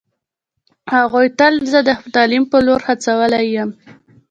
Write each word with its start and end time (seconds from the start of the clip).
هغوی 0.93 1.27
تل 1.39 1.53
زه 1.71 1.79
د 1.87 1.89
تعلیم 2.15 2.43
په 2.51 2.57
لور 2.65 2.81
هڅولی 2.87 3.43
یم 3.55 3.69